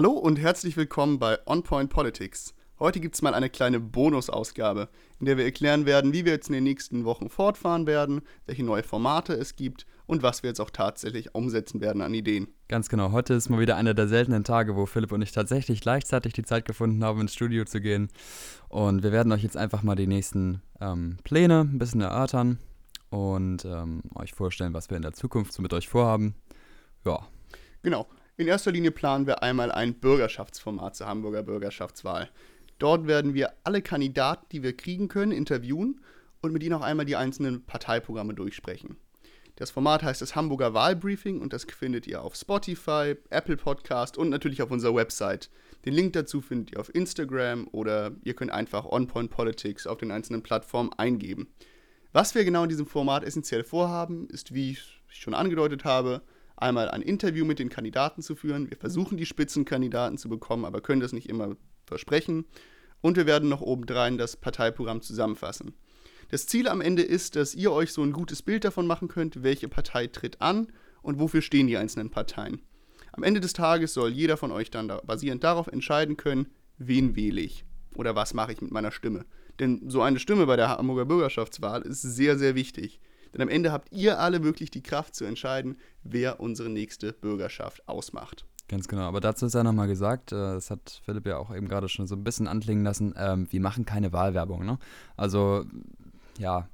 [0.00, 2.54] Hallo und herzlich willkommen bei On Point Politics.
[2.78, 4.88] Heute gibt es mal eine kleine Bonusausgabe,
[5.18, 8.64] in der wir erklären werden, wie wir jetzt in den nächsten Wochen fortfahren werden, welche
[8.64, 12.48] neue Formate es gibt und was wir jetzt auch tatsächlich umsetzen werden an Ideen.
[12.68, 13.12] Ganz genau.
[13.12, 16.44] Heute ist mal wieder einer der seltenen Tage, wo Philipp und ich tatsächlich gleichzeitig die
[16.44, 18.08] Zeit gefunden haben, ins Studio zu gehen.
[18.70, 22.58] Und wir werden euch jetzt einfach mal die nächsten ähm, Pläne ein bisschen erörtern
[23.10, 26.36] und ähm, euch vorstellen, was wir in der Zukunft so mit euch vorhaben.
[27.04, 27.28] Ja.
[27.82, 28.06] Genau.
[28.40, 32.30] In erster Linie planen wir einmal ein Bürgerschaftsformat zur Hamburger Bürgerschaftswahl.
[32.78, 36.00] Dort werden wir alle Kandidaten, die wir kriegen können, interviewen
[36.40, 38.96] und mit ihnen auch einmal die einzelnen Parteiprogramme durchsprechen.
[39.56, 44.30] Das Format heißt das Hamburger Wahlbriefing und das findet ihr auf Spotify, Apple Podcast und
[44.30, 45.50] natürlich auf unserer Website.
[45.84, 50.10] Den Link dazu findet ihr auf Instagram oder ihr könnt einfach OnPoint Politics auf den
[50.10, 51.48] einzelnen Plattformen eingeben.
[52.12, 56.22] Was wir genau in diesem Format essentiell vorhaben, ist, wie ich schon angedeutet habe,
[56.60, 58.70] einmal ein Interview mit den Kandidaten zu führen.
[58.70, 62.44] Wir versuchen die Spitzenkandidaten zu bekommen, aber können das nicht immer versprechen.
[63.00, 65.74] Und wir werden noch obendrein das Parteiprogramm zusammenfassen.
[66.30, 69.42] Das Ziel am Ende ist, dass ihr euch so ein gutes Bild davon machen könnt,
[69.42, 70.68] welche Partei tritt an
[71.02, 72.60] und wofür stehen die einzelnen Parteien.
[73.12, 76.46] Am Ende des Tages soll jeder von euch dann da, basierend darauf entscheiden können,
[76.78, 79.24] wen wähle ich oder was mache ich mit meiner Stimme.
[79.58, 83.00] Denn so eine Stimme bei der Hamburger Bürgerschaftswahl ist sehr, sehr wichtig.
[83.32, 87.88] Denn am Ende habt ihr alle wirklich die Kraft zu entscheiden, wer unsere nächste Bürgerschaft
[87.88, 88.44] ausmacht.
[88.68, 91.66] Ganz genau, aber dazu ist ja nochmal gesagt, äh, das hat Philipp ja auch eben
[91.66, 94.64] gerade schon so ein bisschen anklingen lassen, ähm, wir machen keine Wahlwerbung.
[94.64, 94.78] Ne?
[95.16, 95.64] Also
[96.38, 96.68] ja,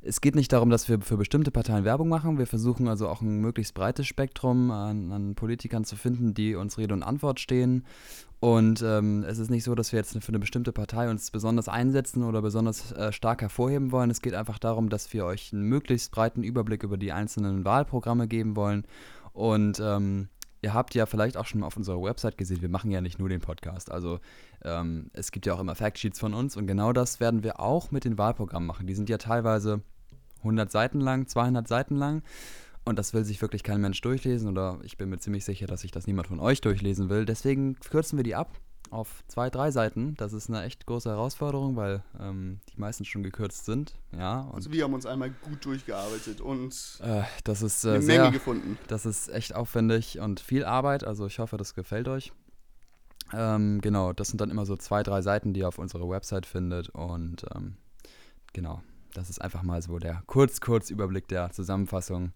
[0.00, 2.38] es geht nicht darum, dass wir für bestimmte Parteien Werbung machen.
[2.38, 6.78] Wir versuchen also auch ein möglichst breites Spektrum an, an Politikern zu finden, die uns
[6.78, 7.84] Rede und Antwort stehen.
[8.40, 11.68] Und ähm, es ist nicht so, dass wir jetzt für eine bestimmte Partei uns besonders
[11.68, 14.10] einsetzen oder besonders äh, stark hervorheben wollen.
[14.10, 18.28] Es geht einfach darum, dass wir euch einen möglichst breiten Überblick über die einzelnen Wahlprogramme
[18.28, 18.84] geben wollen.
[19.32, 20.28] Und ähm,
[20.62, 23.28] ihr habt ja vielleicht auch schon auf unserer Website gesehen, wir machen ja nicht nur
[23.28, 23.90] den Podcast.
[23.90, 24.20] Also
[24.64, 27.90] ähm, es gibt ja auch immer Factsheets von uns und genau das werden wir auch
[27.90, 28.86] mit den Wahlprogrammen machen.
[28.86, 29.82] Die sind ja teilweise
[30.38, 32.22] 100 Seiten lang, 200 Seiten lang.
[32.84, 35.82] Und das will sich wirklich kein Mensch durchlesen oder ich bin mir ziemlich sicher, dass
[35.82, 37.26] sich das niemand von euch durchlesen will.
[37.26, 38.58] Deswegen kürzen wir die ab
[38.90, 40.14] auf zwei, drei Seiten.
[40.16, 43.94] Das ist eine echt große Herausforderung, weil ähm, die meisten schon gekürzt sind.
[44.16, 48.22] Ja, also wir haben uns einmal gut durchgearbeitet und äh, das ist, äh, eine sehr,
[48.22, 48.78] Menge gefunden.
[48.88, 51.04] Das ist echt aufwendig und viel Arbeit.
[51.04, 52.32] Also ich hoffe, das gefällt euch.
[53.32, 56.46] Ähm, genau, das sind dann immer so zwei, drei Seiten, die ihr auf unserer Website
[56.46, 56.88] findet.
[56.90, 57.76] Und ähm,
[58.52, 58.82] genau,
[59.14, 62.32] das ist einfach mal so der Kurz-Kurz-Überblick der Zusammenfassung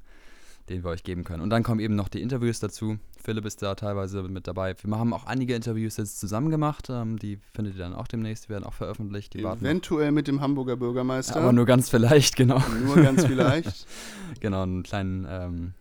[0.69, 1.43] den wir euch geben können.
[1.43, 2.99] Und dann kommen eben noch die Interviews dazu.
[3.23, 4.75] Philipp ist da teilweise mit dabei.
[4.83, 6.89] Wir haben auch einige Interviews jetzt zusammen gemacht.
[6.91, 9.35] Ähm, die findet ihr dann auch demnächst, die werden auch veröffentlicht.
[9.35, 11.37] Eventuell mit dem Hamburger Bürgermeister.
[11.37, 12.63] Aber nur ganz vielleicht, genau.
[12.85, 13.87] Nur ganz vielleicht.
[14.41, 15.75] genau, einen kleinen ähm,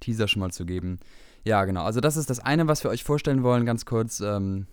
[0.00, 0.98] Teaser schon mal zu geben.
[1.44, 1.84] Ja, genau.
[1.84, 4.20] Also das ist das eine, was wir euch vorstellen wollen, ganz kurz.
[4.20, 4.66] Ähm,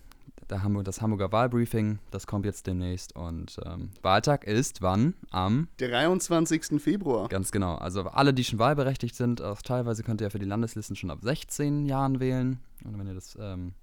[0.50, 3.16] der Hamburg, das Hamburger Wahlbriefing, das kommt jetzt demnächst.
[3.16, 5.14] Und ähm, Wahltag ist wann?
[5.32, 6.82] Am 23.
[6.82, 7.28] Februar.
[7.30, 7.76] Ganz genau.
[7.76, 11.12] Also alle, die schon wahlberechtigt sind, auch teilweise könnt ihr ja für die Landeslisten schon
[11.12, 12.60] ab 16 Jahren wählen.
[12.84, 13.74] Und wenn ihr das ähm,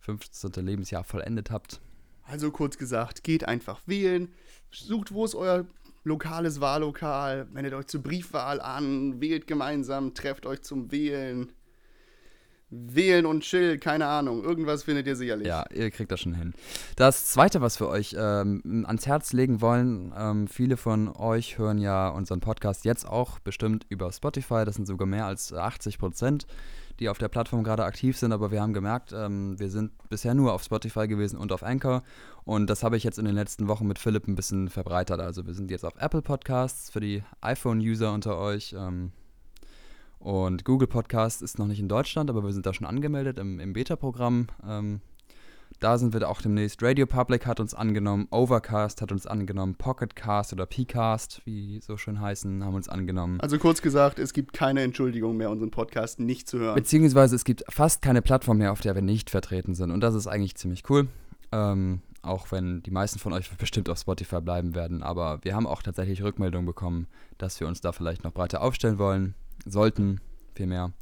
[0.00, 0.64] 15.
[0.64, 1.80] Lebensjahr vollendet habt.
[2.22, 4.28] Also kurz gesagt, geht einfach wählen.
[4.70, 5.66] Sucht, wo ist euer
[6.04, 7.48] lokales Wahllokal.
[7.52, 9.20] Wendet euch zur Briefwahl an.
[9.20, 10.14] Wählt gemeinsam.
[10.14, 11.52] Trefft euch zum Wählen.
[12.68, 14.42] Wählen und chill, keine Ahnung.
[14.42, 15.46] Irgendwas findet ihr sicherlich.
[15.46, 16.52] Ja, ihr kriegt das schon hin.
[16.96, 21.78] Das zweite, was wir euch ähm, ans Herz legen wollen, ähm, viele von euch hören
[21.78, 24.64] ja unseren Podcast jetzt auch bestimmt über Spotify.
[24.64, 26.48] Das sind sogar mehr als 80 Prozent,
[26.98, 28.32] die auf der Plattform gerade aktiv sind.
[28.32, 32.02] Aber wir haben gemerkt, ähm, wir sind bisher nur auf Spotify gewesen und auf Anchor.
[32.44, 35.20] Und das habe ich jetzt in den letzten Wochen mit Philipp ein bisschen verbreitert.
[35.20, 38.74] Also wir sind jetzt auf Apple Podcasts für die iPhone-User unter euch.
[40.26, 43.60] Und Google Podcast ist noch nicht in Deutschland, aber wir sind da schon angemeldet im,
[43.60, 44.48] im Beta-Programm.
[44.66, 45.00] Ähm,
[45.78, 46.82] da sind wir auch demnächst.
[46.82, 52.20] Radio Public hat uns angenommen, Overcast hat uns angenommen, Pocketcast oder Pcast, wie so schön
[52.20, 53.40] heißen, haben uns angenommen.
[53.40, 56.74] Also kurz gesagt, es gibt keine Entschuldigung mehr, unseren Podcast nicht zu hören.
[56.74, 59.92] Beziehungsweise es gibt fast keine Plattform mehr, auf der wir nicht vertreten sind.
[59.92, 61.06] Und das ist eigentlich ziemlich cool.
[61.52, 65.04] Ähm, auch wenn die meisten von euch bestimmt auf Spotify bleiben werden.
[65.04, 67.06] Aber wir haben auch tatsächlich Rückmeldungen bekommen,
[67.38, 70.20] dass wir uns da vielleicht noch breiter aufstellen wollen sollten,
[70.56, 70.92] vielmehr.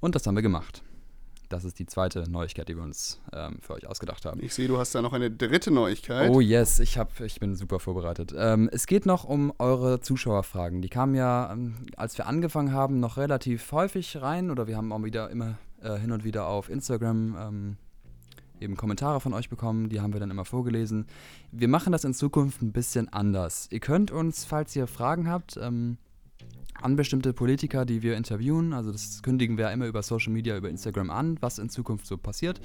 [0.00, 0.82] Und das haben wir gemacht.
[1.48, 4.42] Das ist die zweite Neuigkeit, die wir uns ähm, für euch ausgedacht haben.
[4.42, 6.30] Ich sehe, du hast da noch eine dritte Neuigkeit.
[6.30, 8.34] Oh yes, ich, hab, ich bin super vorbereitet.
[8.36, 10.82] Ähm, es geht noch um eure Zuschauerfragen.
[10.82, 14.50] Die kamen ja, ähm, als wir angefangen haben, noch relativ häufig rein.
[14.50, 17.76] Oder wir haben auch wieder immer äh, hin und wieder auf Instagram ähm,
[18.60, 19.90] eben Kommentare von euch bekommen.
[19.90, 21.06] Die haben wir dann immer vorgelesen.
[21.52, 23.68] Wir machen das in Zukunft ein bisschen anders.
[23.70, 25.98] Ihr könnt uns, falls ihr Fragen habt, ähm,
[26.84, 28.72] an bestimmte Politiker, die wir interviewen.
[28.72, 32.18] Also das kündigen wir immer über Social Media, über Instagram an, was in Zukunft so
[32.18, 32.60] passiert.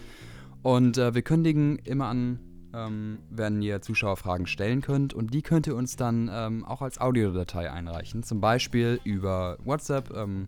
[0.62, 2.40] Und äh, wir kündigen immer an,
[2.74, 5.14] ähm, wenn ihr Zuschauerfragen stellen könnt.
[5.14, 8.24] Und die könnt ihr uns dann ähm, auch als Audiodatei einreichen.
[8.24, 10.14] Zum Beispiel über WhatsApp.
[10.16, 10.46] Ähm,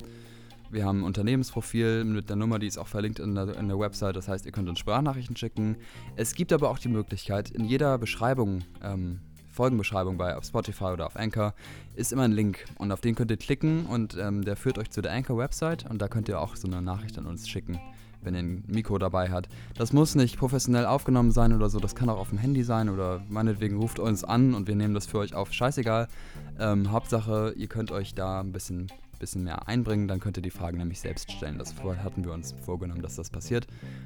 [0.69, 3.77] wir haben ein Unternehmensprofil mit der Nummer, die ist auch verlinkt in der, in der
[3.77, 4.15] Website.
[4.15, 5.77] Das heißt, ihr könnt uns Sprachnachrichten schicken.
[6.15, 9.19] Es gibt aber auch die Möglichkeit, in jeder Beschreibung, ähm,
[9.61, 11.53] Folgenbeschreibung bei auf Spotify oder auf Anchor,
[11.93, 12.65] ist immer ein Link.
[12.79, 16.01] Und auf den könnt ihr klicken und ähm, der führt euch zu der Anchor-Website und
[16.01, 17.79] da könnt ihr auch so eine Nachricht an uns schicken
[18.23, 19.49] wenn ihr ein Mikro dabei hat.
[19.75, 22.87] Das muss nicht professionell aufgenommen sein oder so, das kann auch auf dem Handy sein
[22.89, 25.51] oder meinetwegen ruft uns an und wir nehmen das für euch auf.
[25.51, 26.07] Scheißegal.
[26.59, 30.51] Ähm, Hauptsache, ihr könnt euch da ein bisschen, bisschen mehr einbringen, dann könnt ihr die
[30.51, 31.57] Fragen nämlich selbst stellen.
[31.57, 31.73] Das
[32.03, 33.65] hatten wir uns vorgenommen, dass das passiert.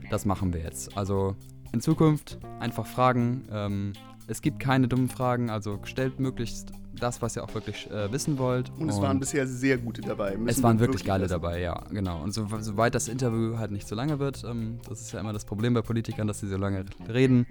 [0.10, 0.98] Das machen wir jetzt.
[0.98, 1.36] Also
[1.74, 3.44] in Zukunft einfach Fragen.
[3.52, 3.94] Ähm,
[4.28, 8.38] es gibt keine dummen Fragen, also stellt möglichst das, was ihr auch wirklich äh, wissen
[8.38, 8.72] wollt.
[8.80, 10.38] Und es waren bisher sehr gute dabei.
[10.46, 11.32] es waren wirklich, wirklich geile wissen.
[11.32, 12.22] dabei, ja, genau.
[12.24, 15.34] Und so, soweit das Interview halt nicht so lange wird, ähm, das ist ja immer
[15.34, 17.48] das Problem bei Politikern, dass sie so lange reden,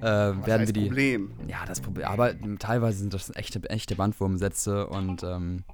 [0.00, 0.86] äh, werden wir die.
[0.86, 1.30] Problem?
[1.46, 2.06] Ja, das Problem.
[2.06, 5.64] Aber teilweise sind das echte, echte Bandwurmsätze und ähm,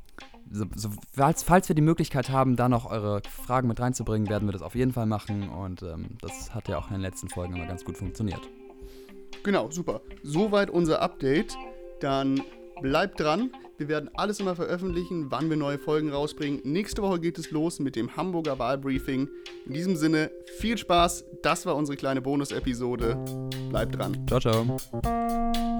[0.50, 4.46] so, so, falls, falls, wir die Möglichkeit haben, da noch eure Fragen mit reinzubringen, werden
[4.46, 5.48] wir das auf jeden Fall machen.
[5.48, 8.42] Und ähm, das hat ja auch in den letzten Folgen immer ganz gut funktioniert.
[9.42, 10.00] Genau, super.
[10.22, 11.56] Soweit unser Update.
[12.00, 12.42] Dann
[12.80, 13.50] bleibt dran.
[13.76, 16.60] Wir werden alles immer veröffentlichen, wann wir neue Folgen rausbringen.
[16.62, 19.28] Nächste Woche geht es los mit dem Hamburger Wahlbriefing.
[19.66, 21.24] In diesem Sinne, viel Spaß.
[21.42, 23.16] Das war unsere kleine Bonus-Episode.
[23.70, 24.24] Bleibt dran.
[24.28, 25.73] Ciao, ciao.